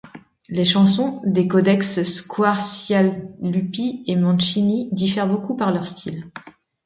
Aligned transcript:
Les 0.49 0.65
chansons 0.65 1.21
des 1.25 1.47
codex 1.47 2.01
Squarcialupi 2.01 4.03
et 4.07 4.15
Mancini 4.15 4.89
diffèrent 4.91 5.27
beaucoup 5.27 5.55
par 5.55 5.71
leur 5.71 5.85
style. 5.85 6.27